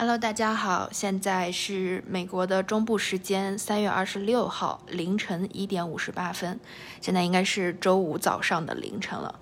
[0.00, 6.58] Hello，大家好，现在是美国的中部时间三月二十六号凌晨一点五十八分，
[7.02, 9.38] 现在应该是周五早上的凌晨了。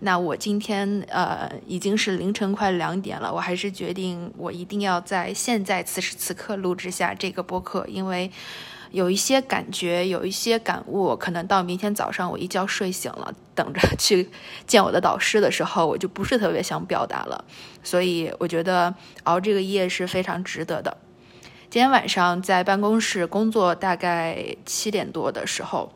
[0.00, 8.28] 那我今天呃已经是凌晨快两点了，我还是决定我一定要在现在此时此刻录制下这个播客，因为。
[8.90, 14.28] 有一些感觉，有一些感悟，可能到明天早上我一觉睡醒了，等着去
[14.66, 17.44] 见我的导师的时候，我就不是特别想表达了。
[17.84, 20.96] 所以我觉得熬这个夜是非常值得的。
[21.70, 25.92] 今天晚上在办公室工作，大概七点多的时候，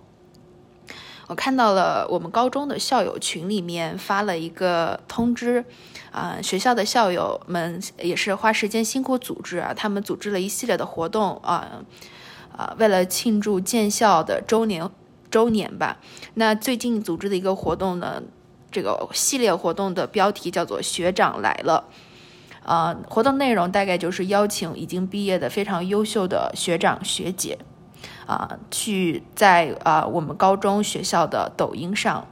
[1.27, 5.65] 我看到了我们高中的校友群里面发了一个通知，
[6.13, 11.83] 啊，学校的校友们也是花时间辛苦组织啊，他们组织了一系列的活动啊。
[12.57, 14.89] 啊，为了庆祝建校的周年
[15.31, 15.99] 周年吧，
[16.35, 18.23] 那最近组织的一个活动呢，
[18.71, 21.89] 这个系列活动的标题叫做“学长来了”。
[22.65, 27.59] 啊，活动内容大概就是邀请已经毕业的非常优秀的学长学姐，
[28.27, 32.27] 啊，去在啊我们高中学校的抖音上。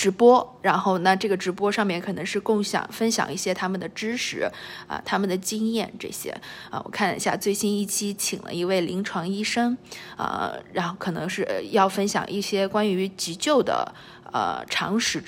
[0.00, 4.50] 直播，然后那这个直播上面可能是共享分享一些他们的知识
[4.86, 6.30] 啊，他们的经验这些
[6.70, 6.80] 啊。
[6.82, 9.76] 我看了一下最新一期，请了一位临床医生
[10.16, 13.94] 啊，然后可能是要分享一些关于急救的
[14.32, 15.22] 呃常识。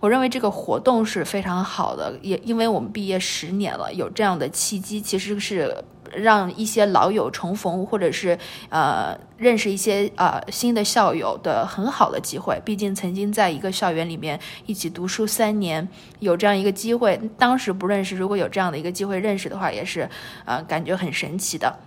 [0.00, 5.82] 我认为这个活动是非常好的，也因为我们毕业十年了，有这样的契机，其实是。
[6.16, 12.60] 让一些老友重逢，或者是呃认识一些呃新的校友的很好的机会。
[12.64, 15.88] 毕竟曾经在一个校园里面一起读书三年，
[16.20, 20.08] 有这样一个机会，当时不认识，如果有这样的一个机会认识的话，也是
[20.44, 21.78] 呃感觉很神奇的。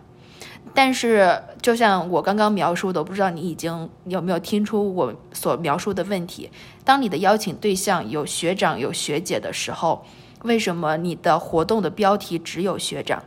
[0.74, 6.52] 但是就像我刚刚描述的，我不知道你已经有没有听出我所描述的问题？
[6.84, 10.06] 当你的邀请对象有学长有学姐的时候，
[10.44, 13.24] 为什么你的活动的标题只有学长？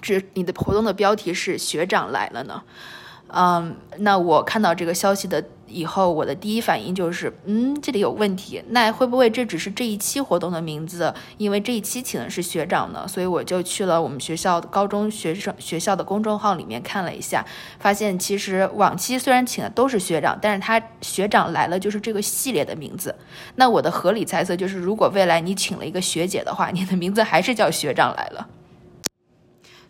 [0.00, 2.62] 这你的活动的标题是学长来了呢，
[3.28, 8.60] 嗯，那我看到这个消息的以后，我的第一反应就是，嗯，这里有问题。
[8.70, 11.14] 那会不会这只是这一期活动的名字？
[11.36, 17.46] 因为这一期请的是学长呢，所以我就去了我们学校高中学生学校的公众号里面看了一下，
[17.78, 23.14] 发现其实往期虽然请的都是学长，但是他学长来了就是这个系列的名字。
[23.54, 28.48] 那我的合理猜测就是，如果未来你请了一个学姐的话，你的名字还是叫学长来了。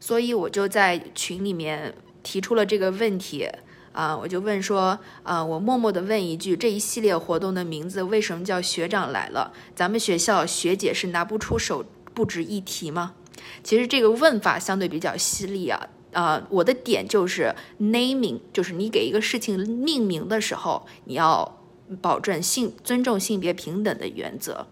[0.00, 3.46] 所以我就在群里面提出了这个问题
[3.92, 9.52] 啊，我就问说啊，我默默的问一句，这一系列活动的名字为什么叫学长来了？
[9.74, 11.84] 咱们学校学姐是拿不出手
[12.14, 13.14] 不值一提吗？
[13.62, 21.60] 其实这个问法相对比较犀利啊啊，我的点就是 naming，就是你给一个事情命名的时候，你要
[22.00, 24.66] 保证性尊重性别平等的原则，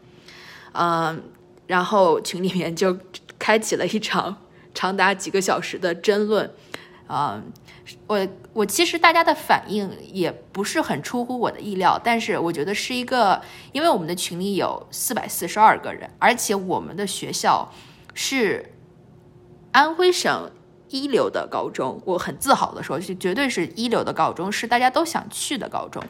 [0.73, 1.23] 嗯，
[1.67, 2.97] 然后群里面就
[3.39, 4.37] 开启了一场。
[4.75, 6.51] 长达几个小时的争论，
[7.07, 7.43] 啊，
[8.07, 13.41] 我我其实大家的反应也不是很出乎我的意料，但是我觉得是一个，
[13.73, 17.73] 因为我们的群里有四百四十二个人，而且我们的学校
[18.15, 18.73] 是
[19.73, 20.51] 安徽省
[20.89, 26.03] 一流的高中，我很自豪的说，是绝对是一流的高中，是大家都想去的高中，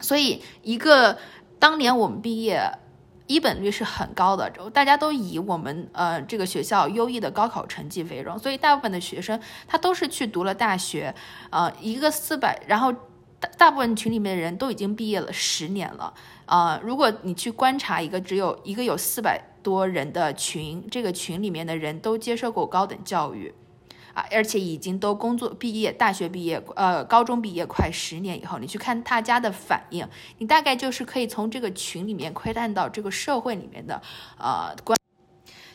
[0.00, 1.18] 所以一个
[1.58, 2.78] 当年我们毕业。
[3.26, 11.14] 一本率是很高的，大家都以我们呃这个学校优异的高考成绩为荣，所以大部分的学生他都是去读了大学，
[11.50, 12.92] 呃，一个四百，然后
[13.40, 16.12] 大大部分群里面的人都已经毕业了十年了，
[16.44, 23.54] 啊，如果你去观察一个只有一个有四百多人的群，这个群里面的人都接受过高等教育。
[24.14, 30.06] 啊，而且已经都工作毕业，大学毕业，呃，高中毕业快十年以后，你去看大家的反应，
[30.38, 34.00] 你大概就是可以从这个群里面窥探到这个社会里面的，
[34.38, 34.96] 呃，关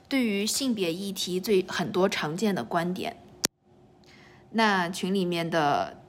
[0.07, 3.17] 对于性别议题最很多常见的观点。
[4.51, 6.01] 那群里面的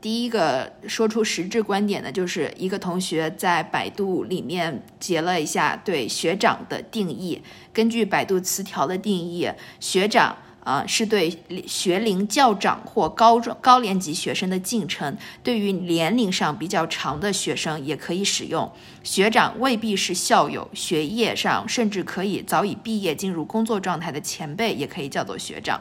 [0.00, 9.50] 第一个说出实质观点的，就是一个同学在百度里面截了一下对学长的定义，根据百度词条的定义，
[9.80, 10.36] 学长。
[10.68, 11.34] 啊，是对
[11.66, 15.16] 学龄较长或高中高年级学生的敬称。
[15.42, 18.70] 对于年龄上比较长的学生，也可以使用
[19.02, 25.80] 学长，未必是校友，学业上甚至可以早已毕业进入工作状态的前辈，也可以叫做学长。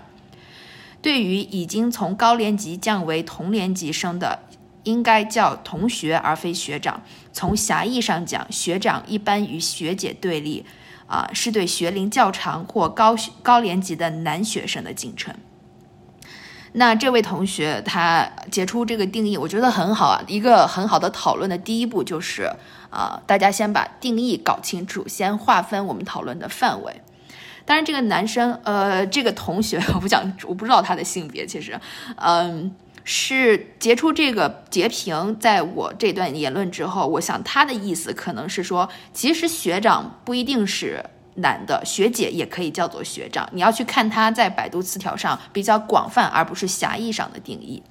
[1.01, 4.39] 对于已经从高年级降为同年级生的，
[4.83, 7.03] 应该叫同学而非学长。
[7.33, 10.65] 从狭义上讲，学长一般与学姐对立。
[11.07, 15.33] 啊，是对学龄较长或高高年级的男学生的进程。
[16.73, 20.21] 那这位同学他解出这个定义，我觉得很好啊。
[20.27, 22.51] 一个很好的讨论的第一步就是
[22.91, 27.01] 啊，大家先把定义搞清楚，先划分我们讨论的范围。
[27.65, 31.77] 当然，这个男生，呃，这个同学， 我不讲，我不知道他的性别，其实，
[32.15, 32.73] 嗯，
[33.09, 41.01] 是截出这个截屏，在我这段言论之后，我想他的意思可能是说，其实学长不一定是
[41.35, 47.81] 男的，学姐也可以叫做学长，你要去看他在百度词条上比较广泛，而不是狭义上的定义。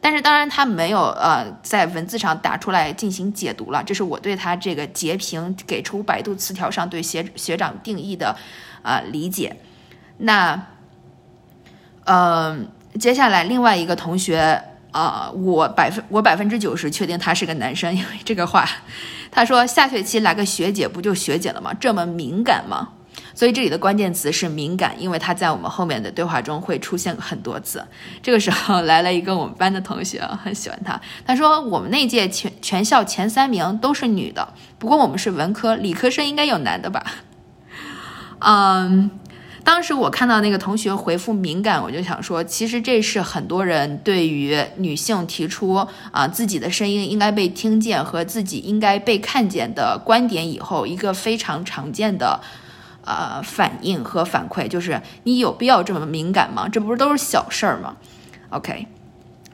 [0.00, 8.36] 但是当然，他没有呃在文字上打出来进行解读了，这是我对他这个截屏给出百度词条上对学学长定义的
[8.82, 9.56] 啊理解。
[10.18, 10.66] 那
[12.06, 12.68] 嗯，
[12.98, 18.68] 接下来另外一个同学啊，我百分我百分之九十确定他是个男生，因为这个话，
[19.30, 21.72] 他说下学期来个学姐不就学姐了吗？
[21.74, 22.88] 这么敏感吗？
[23.34, 27.84] 所以这里的关键词是敏感，因为他在我们后面的对话中会出现很多次。
[28.20, 31.00] 这个时候来了一个我们班的同学，很喜欢他。
[31.24, 37.04] 他说我们那届全全校前三名都是女的，不过我们是文科，理科生应该有男的吧？
[38.40, 39.10] 嗯，
[39.68, 52.40] 当时我看到那个同学回复敏感，我就想说，其实这是很多人对于女性提出啊自己的声音应该被听见和自己应该被看见的观点以后一个非常常见的。
[53.04, 56.66] 呃，反应和反馈就是你有必要这么敏感吗？
[56.66, 57.94] 这不是都是小事儿吗
[58.48, 58.86] ？OK，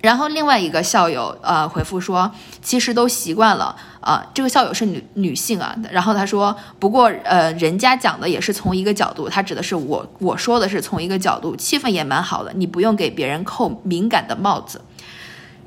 [0.04, 2.30] 然后另外一个校友呃回复说，
[2.60, 4.22] 其实都习惯了啊。
[4.34, 14.82] 这个校友是女女性啊，然后他说，不过呃，人家讲的也是从一个角度，他指的是我，我说的是从一个角度，气氛也蛮好的，你不用给别人扣敏感的帽子。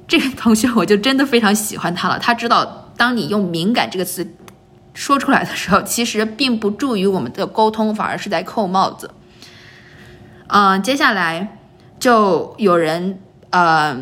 [0.07, 4.27] 这个同学我就真的非常喜欢他了，他知道当你用敏感这个词。
[4.93, 9.11] 说出来的时候，其实并不助于我们的沟通，反而是在扣帽子。
[10.47, 11.59] 嗯，接下来
[11.99, 13.19] 就有人
[13.51, 13.95] 呃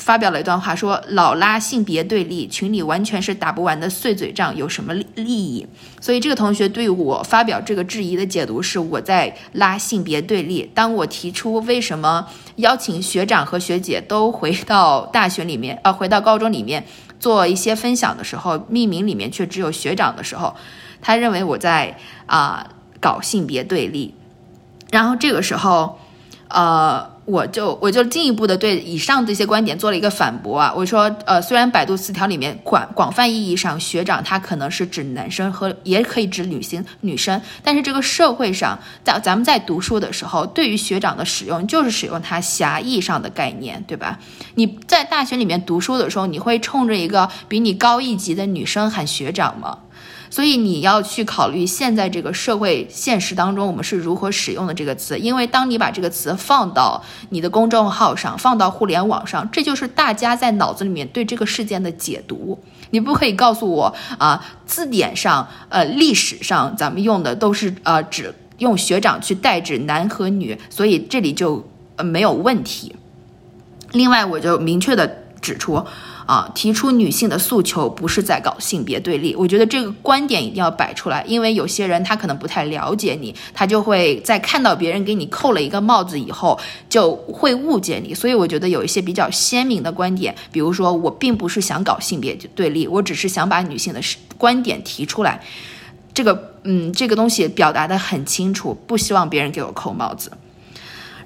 [0.00, 5.66] 发表了一段话，说老拉性别对立，群里完全是打不完的碎嘴仗，有什么利益？
[6.00, 10.68] 所以这个同学对我发表这个质疑的解读是我在拉性别对立。
[10.74, 12.26] 当我提出为什么
[12.56, 16.84] 邀请学长和学姐都回到大学里面，呃，回到高中里面。
[17.20, 20.56] 做一些分享的时候，命名里面却只有学长的时候，
[21.02, 22.66] 他认为我在啊
[22.98, 24.14] 搞性别对立，
[24.90, 25.98] 然后这个时候，
[26.48, 44.18] 呃，我就我就进一步的对以上这些观点做了一个反驳啊，我说，呃，虽然百度词条里面广广泛意义上学长他可能是指男生和也可以指女性女生，但是这个社会上在咱们在读书的时候，对于学长的使用就是使用它狭义上的概念，对吧？
[44.56, 49.78] 你在大学里面读书的时候，你会冲着一个比你高一级的女生喊学长吗？
[50.30, 55.18] 所以你要去考虑现在这个社会现实当中，我们是如何使用的这个词。
[55.18, 62.56] 因为当你把这个词放到你的公众号上，放到互联网上，这就是大家在脑子里面对这个事件的解读。
[62.92, 72.94] 你不可以告诉我啊，字典上、呃，历史上咱们用的都是呃，指用学长去代指男和女，所以这里就呃没有问题。
[73.92, 75.84] 另外，我就明确的指出，
[76.30, 79.34] 啊，提出女性的诉求不是在搞性别对立。
[79.34, 86.56] 我觉得这个观点一定要摆出来，因为有些人他可能不太了解你，他就会在看到别人给你扣了一个帽子以后，
[86.88, 88.14] 就会误解你。
[88.14, 94.00] 所以我觉得有一些比较鲜明的观点，比如说我并不是想搞性别对立，我只是想把女性的
[94.38, 95.42] 观点提出来。
[96.14, 100.30] 这个，嗯，这个东西表达的很清楚，不希望别人给我扣帽子。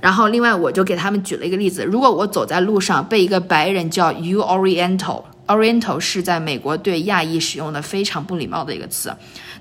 [0.04, 9.10] 然后，另外我就给他们举了一个例子：如果我走在路上被一个白人叫 “you Oriental”，Oriental 是在美国对亚裔使用的非常不礼貌的一个词。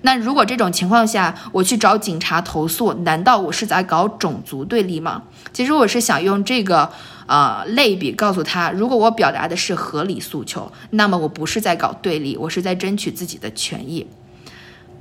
[0.02, 5.24] 那如果这种情况下我去找警察投诉，难道我是在搞种族对立吗？
[5.54, 6.90] 其实我是想用这个
[7.26, 14.06] 呃类比告诉他：如果我表达的是合理诉求，那么我不是在搞对立，我是在争取自己的权益。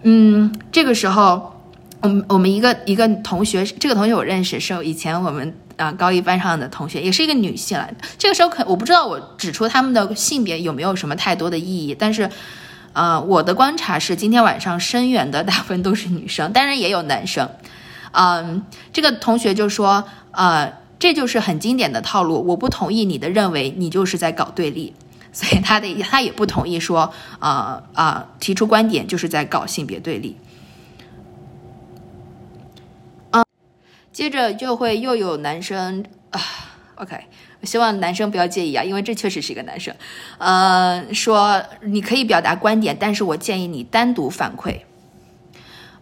[0.04, 1.58] 嗯，这个时候。
[2.02, 7.96] 我们我们一个一个同学，这个同学我认识，是以前我们啊高一班上的同学，也是一个女性来的。
[8.18, 12.28] 这个时候可我不知道我指出他们的性别有没有什么太多的意义，但是，
[12.92, 17.48] 呃，我的观察是今天晚上声援的大部分都是女生，当然也有男生。
[18.10, 24.92] 嗯，这个同学就说，呃，这就是很经典的套路，我不同意你的认为，你就是在搞对立，
[25.32, 30.36] 所以他的他也不同意说，啊啊，提出观点就是在搞性别对立。
[34.12, 36.40] 接着就会又有男生啊
[36.96, 37.16] ，OK，
[37.60, 39.94] 我希望男生不要介意啊，因为这确实是一个男生，
[40.38, 44.76] 呃，说你可以表达观点，但是我建议你单独反馈。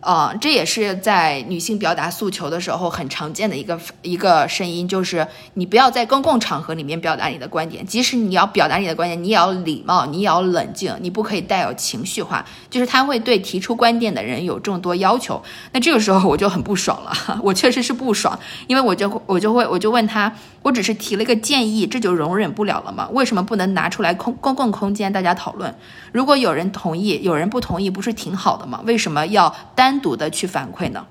[0.00, 12.44] 呃，这也是在女性表达诉求的时候很常见的一个一个声音，就是你不要在公共场合里面表达你的观点，即使你要表达你的观点，你也要礼貌，你也要冷静，你不可以带有情绪化。
[12.70, 15.42] 就是他会对提出观点的人有众多要求。
[15.72, 17.12] 那这个时候我就很不爽了，
[17.44, 23.08] 我确实是不爽，因为我就我就会我就问他，我只是提了个建议，这就容忍不了了吗？
[23.12, 25.74] 为什么不能拿出来空公共空间大家讨论？
[26.12, 28.82] 如果有人同意，有人不同意，不是挺好的吗？
[28.84, 31.06] 为什么要单独的去反馈呢？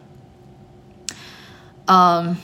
[1.85, 2.37] 嗯，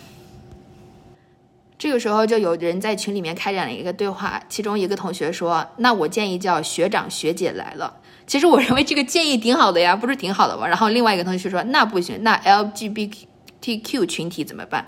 [1.78, 10.68] 这个时候就有人在群里面开展了一个对话，其中一个同学说：“那我建议叫学长学姐来了。”其实我认为这个建议挺好的呀，不是挺好的吗？
[10.68, 14.88] 然后另外一个同学说：“那不行，那 LGBTQ 群体怎么办？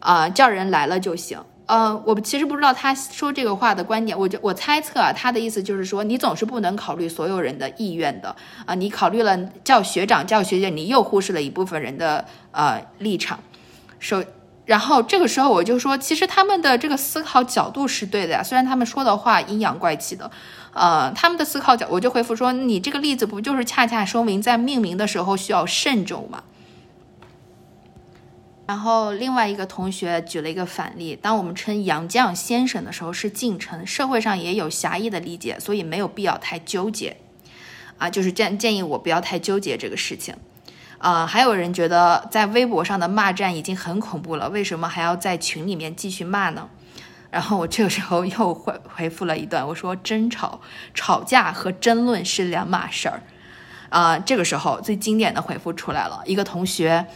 [0.00, 1.38] 啊，叫人来了就行。”
[1.68, 13.38] 呃，我其实不知道他说这个话的观点，我就我猜测啊，他的意思就是说，你总是不能考虑所有人的意愿的啊，你考虑了叫学长叫学姐，你又忽视了一部分人的呃立场。
[13.98, 14.24] 首，
[14.64, 20.30] 然后这个时候我就说，其实他们的这个思考角度是对的呀，虽然他们说的话阴阳怪气的，
[20.72, 26.42] 呃，他们的思考角，我就回复说，你这个例子不就是恰恰说明在命名的时候需要慎重吗？
[28.68, 37.16] 然后另外一个同学举了一个反例，当我们称杨绛先生的时候是敬称，社会上也有狭义的理解，所以没有必要太纠结。
[37.96, 40.36] 啊，就是建建议我不要太纠结这个事情。
[40.98, 46.68] 啊，还有人觉得在微博上的骂战已经很恐怖了，为什么还要在群里面继续骂呢？
[47.30, 50.60] 然后我这个时候又回回复了一段，我说争吵、
[50.92, 53.22] 吵架和争论是两码事儿。
[53.88, 57.06] 啊，这个时候最经典的回复出来了，一个同学。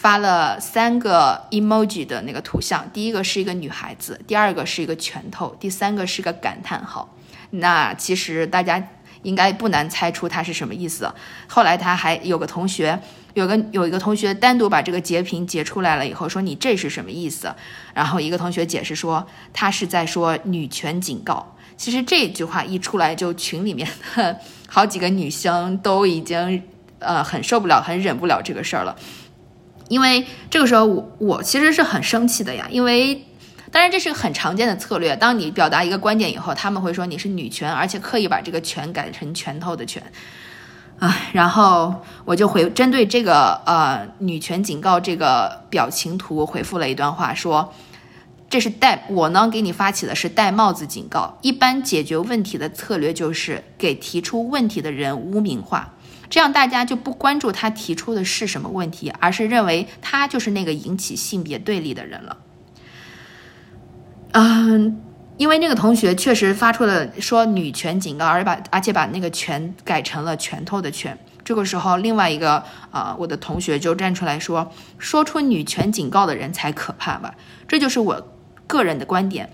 [0.00, 7.12] 发了三个 emoji 的那个图像，第一个是一个女孩子，第二个是一个拳头，第三个是个感叹号。
[7.50, 8.80] 那其实大家
[9.22, 11.12] 应该不难猜出它是什么意思。
[11.48, 12.96] 后来他还有个同学，
[13.34, 17.52] 有个有一个同学单独把这个截屏截出来了以后说你这是什么意思？
[17.92, 21.56] 然后一个同学解释说他是在说女权警告。
[21.76, 24.38] 其实这句话一出来，就群里面的
[24.70, 26.62] 好几个女生都已经
[27.00, 28.96] 呃很受不了，很忍不了这个事儿了。
[29.88, 33.24] 因为这个时候我我其实是很生气的呀，因为
[33.70, 40.02] 当然这是个很常见的策略，当你表达一个观点以后，他们会说你是女权，而且刻意把这个权改成拳头的拳，
[40.98, 47.74] 唉，然后我就回针对这个呃女权警告这个表情图回复了一段话，说
[48.48, 55.94] 这是戴我呢给你发起的是戴帽子警告，一般解决问题的策略就是给提出问题的人污名化。
[56.30, 62.36] 这样大家就不关注他提出的是什么问题，而是认为他就是那个引起性别对立的人了。
[64.32, 65.00] 嗯，
[65.38, 71.18] 因为那个同学确实发出了说女权警告，而把而且把那个拳改成了拳头的拳。
[71.44, 77.34] 这个时候，另外一个啊，我的同学就站出来说，说出女权警告的人才可怕吧。
[77.66, 78.28] 这就是我
[78.66, 79.48] 个人的观点。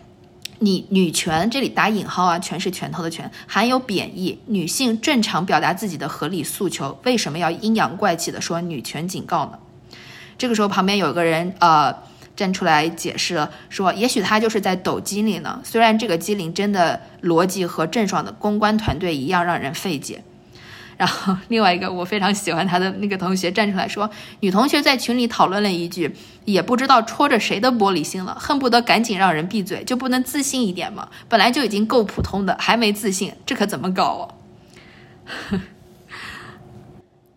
[0.65, 4.41] 你女权这里打引号啊，全是拳头的拳，含有贬义。
[4.47, 9.59] 女性正常表达自己的合理诉求，为什么要阴阳怪气的说女权警告呢？
[10.39, 11.95] 这个时候旁边有个人呃
[12.35, 15.61] 站出来解释了，说也许他就是在抖机灵呢。
[15.63, 20.25] 虽然这个机灵真的逻辑和郑爽的公关团队一样让人费解。
[20.97, 24.09] 然后另外一个我非常喜欢他的那个同学站出来说，
[24.41, 31.09] 女同学在群里讨论了一句，也不知道戳着谁的玻璃心了，恨不得赶紧让人闭嘴，就不能自信一点吗？
[31.29, 35.61] 本来就已经够普通的，还没自信，这可怎么搞啊？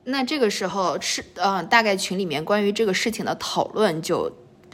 [0.05, 4.31] 那这个时候是，嗯，大概群里面关于这个事情的讨论就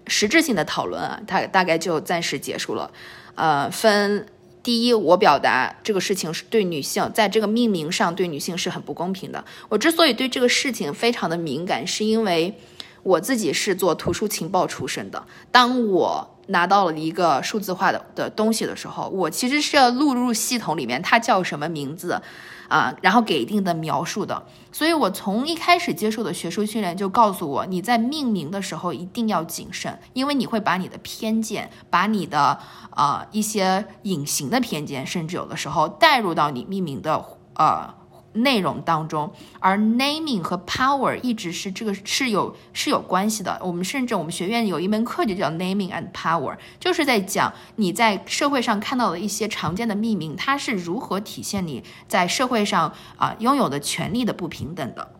[0.07, 2.91] 实质性的讨论啊，大大概就暂时结束了，
[3.35, 4.27] 呃，分。
[4.63, 9.43] 第一，我表达这个事情是对女性，在这个命名上对女性是很不公平的。
[9.67, 12.57] 我之所以对这个事情非常的敏感，是因为
[13.03, 15.21] 我自己是做图书情报出身的。
[15.51, 22.21] 当我拿到了一个数字化的的东西的时候，我其实是要录入系统里面，它叫什么名字。
[22.67, 32.59] 啊，然后给一定的描述的，所以我从一开始接受的学术训练就告诉我，你在命名的时候一定要谨慎，因为你会把你的偏见，把你的
[32.95, 37.23] 呃一些隐形的偏见，甚至有的时候带入到你命名的
[37.55, 37.93] 呃。
[38.33, 43.59] 内容当中，而 naming 和 power 一直是这个是有是有关系的。
[43.63, 55.13] 我们甚至我们学院有一门课就叫 naming and power，就是在讲你在社会上看到的一些常见的命名，它是如何体现你在社会上啊拥有的权利的不平等的。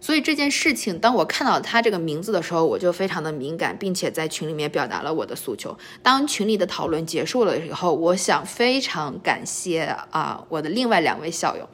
[0.00, 5.78] 所以这件事情，当我看到他这个名字的时候，我就非常的敏感，并且在群里面表达了我的诉求。
[6.02, 11.68] 当群里的讨论结束了以后，我想非常感谢啊我的另外两位校友。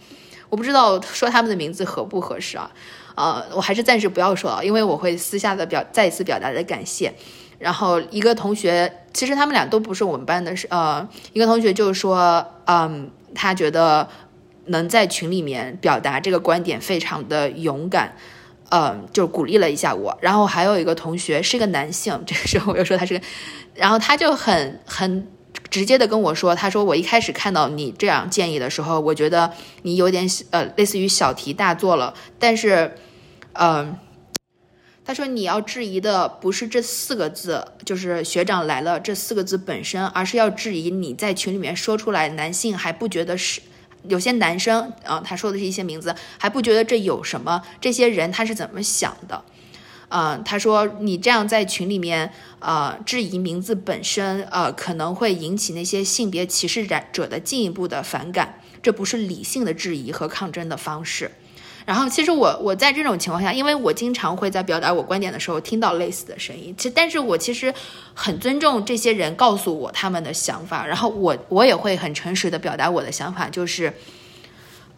[0.50, 2.70] 我不知道说他们的名字合不合适啊，
[3.14, 7.12] 呃，我还是暂时不要说了，因为我会私下的表再一次表达的感谢。
[7.58, 14.08] 然后一个同学，其实他们俩都不是我们班的，是呃，一个同学就是说，嗯，他觉得
[14.66, 18.14] 能在群里面表达这个观点非常的勇敢，
[18.70, 20.16] 嗯，就鼓励了一下我。
[20.20, 23.24] 然后还有一个同学是个男性， 这个时候我又说他是个，
[23.74, 25.26] 然后他就很很
[25.70, 29.52] 直接的跟我说，他说我一开始看到你这样建议的时候，我觉得
[29.82, 32.94] 你有点呃类似于小题大做了，但是，
[33.52, 33.96] 嗯。
[35.04, 43.62] 他说：“你要质疑的不是这四个字，就是学长来了这四个字本身，而是要质疑你在群里面说出来，男性还不觉得是
[44.06, 47.62] 有些男生啊，他说的是一些名字，还不觉得这有什么？
[47.80, 49.42] 这些人他是怎么想的？
[50.10, 61.30] 嗯，他说你这样在群里面啊质疑名字本身，呃，可能会引起那些性别歧视者的进一步的反感，这不是理性的质疑和抗争的方式。”
[61.84, 67.72] 然后，其实我我在这种情况下，因为我经常会在表达我观点的时候听到类似的声音，其，但是我其实
[68.12, 73.90] 很尊重这些人告诉我他们的想法，然后我我也会很诚实的表达我的想法，就是，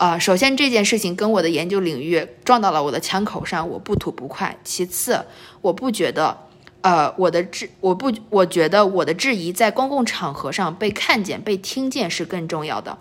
[0.01, 5.27] 呃，首先这件事情跟我的研究领域撞到了我的枪口上，我不吐不快；其次，
[5.61, 6.35] 我不觉得，
[6.81, 12.97] 呃，我的质，我不，我觉得我的质疑在公共场合上被看见、被听见是更重要的。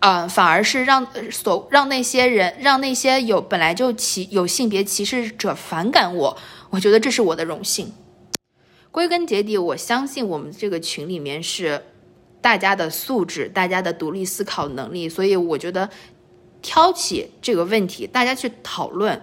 [0.00, 6.36] 呃，反而是让所让那些人让那些有本来就歧有性别歧视者反感我，
[6.68, 7.94] 我觉得这是我的荣幸。
[8.90, 11.82] 归根结底，我相信我们这个群里面是
[12.46, 15.90] 大家的素质，大家的独立思考能力，所以我觉得
[16.62, 19.20] 挑起这个问题，大家去讨论，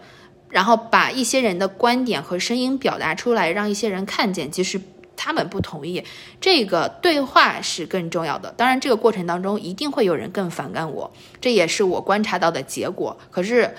[0.49, 4.81] 然后把一些人的观点和声音表达出来，让一些人看见，其实。
[5.15, 6.03] 他们不同意，
[6.41, 8.51] 这个对话是更重要的。
[8.57, 13.15] 当然，这个过程当中一定会有人更反感我，这也是我观察到的结果。
[13.29, 13.75] 可是，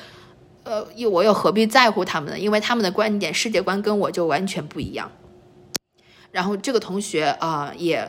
[0.63, 2.39] 呃，又我又何必在乎他们呢？
[2.39, 5.11] 因为他们的观点、世界观跟我就完全不一样。
[6.31, 8.09] 然后这个同学啊，也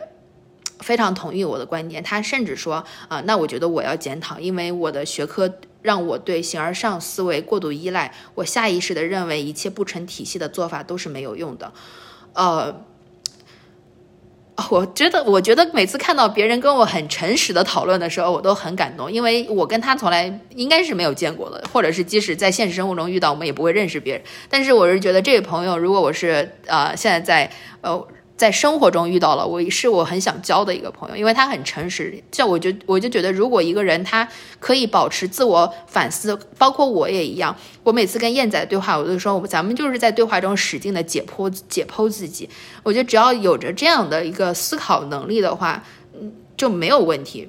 [0.79, 11.71] 非常同意我的观点，他甚至说啊，那我觉得我要检讨，因为我的学科让我对形而上思维过度依赖，我下意识的认为一切不成体系的做法都是没有用的，
[12.33, 12.81] 呃。
[14.69, 24.23] 我觉得，我觉得每次看到别人跟我很诚实的讨论的时候，我都很感动，因为我跟他从来应该是没有见过的，或者是即使在现实生活中遇到，我们也不会认识别人。
[24.49, 28.07] 但是我是觉得这位朋友，如果我是呃现在在呃。
[28.37, 32.21] 在生活中遇到了，我是我很想交的一个朋友，因为他很诚实。
[32.29, 34.27] 这我就我就觉得，如果一个人他
[34.59, 37.55] 可以保持自我反思，包括我也一样。
[37.83, 42.49] 我每次跟燕仔对话，我都说，咱们就是在对话中使劲的解剖解剖自己。
[42.83, 47.47] 我觉得只要有着这样的一个思考能力的话，嗯，就没有问题。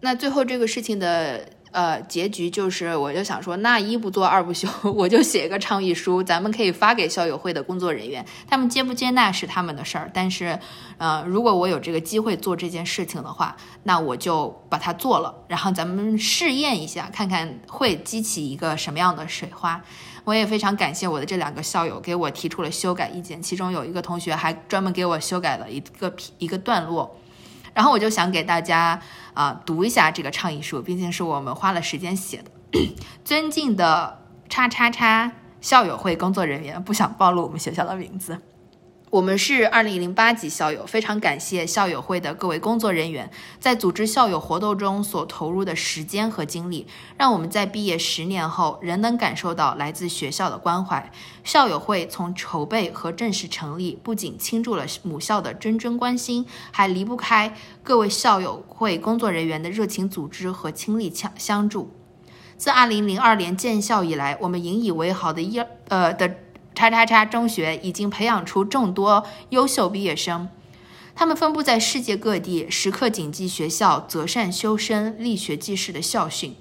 [0.00, 1.55] 那最后这个事情的。
[1.76, 10.10] 呃，结局就是，我就想说，那一不做二不休， 我就写一个倡议书，咱们可以发给校友会的工作人员，他们接不接纳是他们的事儿。
[10.14, 10.58] 但是，
[10.96, 19.78] 呃，如果我有这个机会做这件事情的话，那我就把它做了，然后咱们试验一下，看看会激起一个什么样的水花。
[20.24, 27.14] 我也非常感谢我的这两个校友给我提出了修改意见，其中有一个同学还专门给我修改了一个一个段落。
[27.76, 28.98] 然后我就想给大家
[29.34, 32.50] 啊读一下这个倡议书，毕竟是我们花了时间写的。
[33.22, 38.40] 尊敬的叉叉叉校友会工作人员，不想暴露我们学校的名字。
[39.08, 51.10] 我们是二零零八级校友，非常感谢校友会的各位工作人员在组织校友活动中所投入的时间和精力，让我们在毕业十年后仍能感受到来自学校的关怀。
[51.44, 61.92] 校友会从筹备和正式成立，不仅倾注了母校的谆谆关心，还离不开各位校友会工作人员的热情组织和倾力相相助。
[62.56, 66.38] 自二零零二年建校以来，我们引以为豪的一呃的。
[66.76, 70.46] 叉叉叉中学已经培养出众多优秀毕业生，
[71.14, 76.54] 他们分布在世界各地，时刻谨记学校择善修身、立学济世的校训。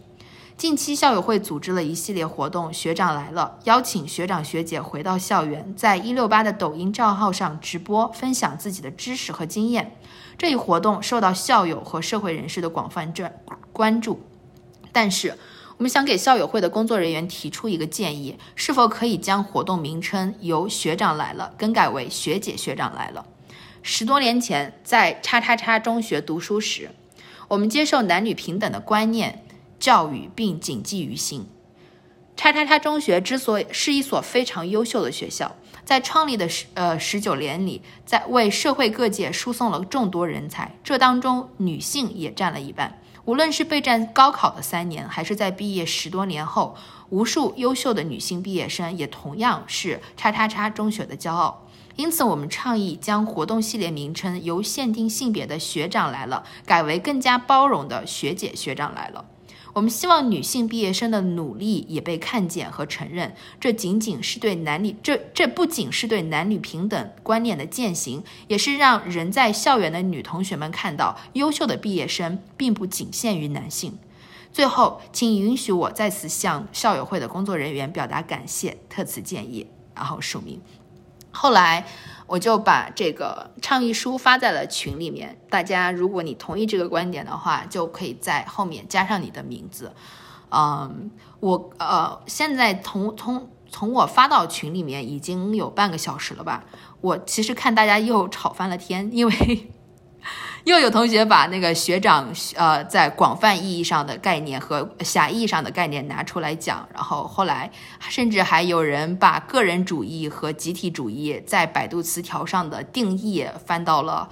[0.56, 9.97] 近期校友会组织了一系列活动，学长来了，邀请学长学姐回到校园，在一六八的抖音账号上直播分享自己的知识和经验。
[10.38, 13.34] 这一活动受到校友和社会人士的广泛关
[13.73, 14.21] 关注，
[14.93, 15.38] 但是。
[15.77, 23.25] 我们想给校友会的工作人员提出一个建议：是否可以将活动名称由“学长来了”更改为“学姐学长来了”？
[23.83, 26.91] 十多年前，在叉叉叉中学读书时，
[27.49, 29.45] 我们接受男女平等的观念
[29.77, 31.45] 教育，并谨记于心。
[32.38, 42.97] 叉叉叉中学之所以是一所非常优秀的学校，在创立的十呃十九年里，在为社会各界输送了众多人才，这当中女性也占了一半。
[43.25, 46.75] 无论是备战高考的三年，还是在毕业十多年后，
[47.09, 51.63] 无数优秀的女性毕业生也同样是叉叉叉中学的骄傲。
[51.95, 59.25] 因此，我们倡议将活动系列名称由限定性别的“学长来了”改为更加包容的“学姐学长来了”。
[59.75, 63.35] 我们希望女性毕业生的努力也被看见和承认。
[63.59, 73.97] 这仅仅是对男女这这不仅是对男女平等观念的践行，也是让人在校园的女同学们看到，优秀的毕业生并不仅限于男性。
[74.53, 80.61] 最后，请允许我再次向校友会的工作人员表达感谢，特此建议，然后署名。
[81.36, 81.86] 后来，
[82.26, 85.39] 我就把这个倡议书发在了群里面。
[85.50, 89.93] 大家，如果你同意这个观点的话，就可以在后面加上你的名字。
[90.50, 96.63] 嗯，我呃，现在从从从我发到群里面已经有半个小时了吧？
[97.02, 99.71] 我其实看大家又吵翻了天，因为。
[100.65, 114.28] 又有同学把那个学长，呃，在广泛意义上的概念和狭义上的概念拿出来讲，然后后来甚至还有人把个人主义和集体主义在百度词条上的定义翻到了，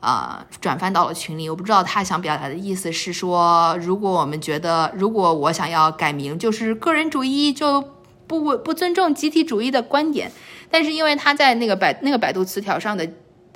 [0.00, 1.48] 啊，转翻到了群里。
[1.48, 7.82] 我不知道他想表达的意思是说，如果我们觉得，如果我想要改名，就是个人主义就
[8.26, 10.30] 不不尊重集体主义的观点，
[10.70, 13.08] 但是因为他在那个百那个百度词条上的。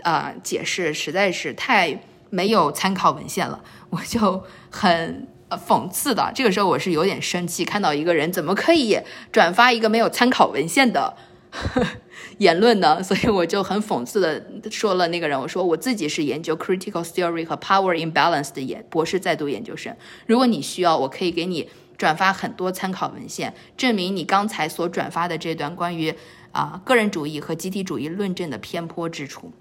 [0.02, 6.30] 啊，解释实在是太没有参考文献了，我就很讽刺的。
[6.35, 8.98] 这个时候我是有点生气，看到一个人怎么可以
[9.32, 11.16] 转发一个没有参考文献的
[12.38, 13.02] 言论呢？
[13.02, 26.12] 所以我就很讽刺的说了那个人，我说我自己是研究 critical theory 和 power imbalance 的研博士在读研究生，如果你需要，我可以给你转发很多参考文献，证明你刚才所转发的这段关于
[26.52, 29.52] 啊个人主义和集体主义论证的偏颇之处。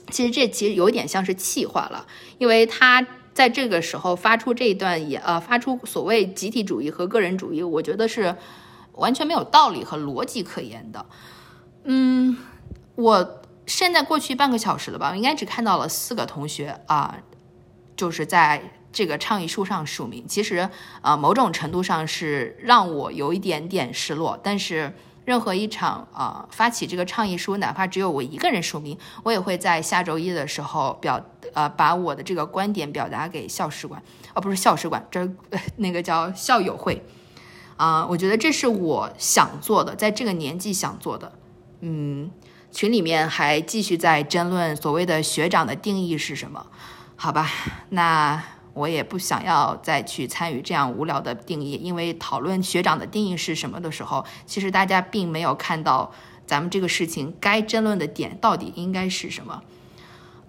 [0.10, 2.06] 其实这其实有点像是气话了，
[2.38, 8.34] 因为他在这个时候发出这一段也呃发出所谓集体主义和个人主义，我觉得是
[8.92, 11.04] 完全没有道理和逻辑可言的。
[11.84, 12.36] 嗯，
[12.94, 17.18] 我现在过去半个小时了吧，应该只看到了四个同学啊，
[17.94, 20.24] 就是在这个倡议书上署名。
[20.26, 20.68] 其实
[21.02, 24.94] 啊，某种程度上是让我有一点点失落，但是。
[25.28, 34.02] 任何一场啊，发起这个倡议书，哪怕只有我一个人署名，我也会在下周一的时候表呃，把我的这个观点表达给校史馆，
[34.34, 35.28] 哦，不是校史馆，这
[35.76, 37.04] 那个叫校友会
[37.76, 38.06] 啊。
[38.06, 41.30] 我觉得这是我想做的，在这个年纪想做的。
[41.80, 42.30] 嗯，
[42.72, 46.64] 群里面还继续在争论所谓的学长的定义是什么？
[47.16, 47.50] 好吧，
[47.90, 48.42] 那。
[48.78, 56.12] 我也不想要再去参与这样无聊的定义，因为讨论学长的定义是什么的时候，其实大家并没有看到
[56.46, 59.62] 咱们这个事情该争论的点到底应该是什么。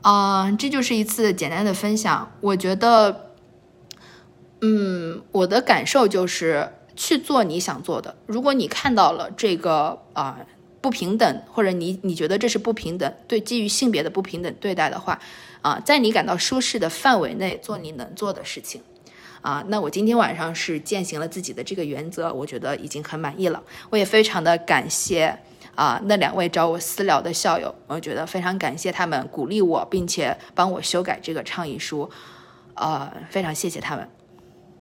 [0.02, 2.32] 啊，这就是一次简单的分享。
[2.39, 3.32] 我觉得，
[4.62, 8.15] 嗯，我的感受就是去做你想做的。
[8.26, 10.38] 如果你看到了这个啊
[10.82, 15.20] 不平等，或者你你觉得这是不平等，对基于性别的不平等对待的话。
[15.62, 18.82] 啊，在你感到舒适的范围内做你能做的事情，
[19.42, 23.62] 啊，那我今天晚上是践行了自己的这个原则，我觉得已经很满意了。
[23.89, 25.38] 我也非常的感谢
[25.76, 32.10] 啊那两位找我私聊的校友，我觉得非常感谢他们鼓励我，并且帮我修改这个倡议书，
[32.76, 34.18] 呃，非常谢谢他们。